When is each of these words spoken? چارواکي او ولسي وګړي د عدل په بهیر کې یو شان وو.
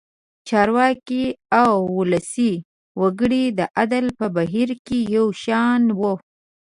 چارواکي 0.49 1.23
او 1.61 1.73
ولسي 1.97 2.53
وګړي 3.01 3.43
د 3.59 3.61
عدل 3.77 4.05
په 4.19 4.25
بهیر 4.35 4.69
کې 4.85 4.97
یو 5.15 5.27
شان 5.43 5.81
وو. 5.99 6.13